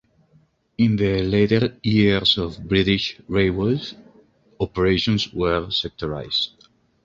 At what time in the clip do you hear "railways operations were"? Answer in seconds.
3.27-5.67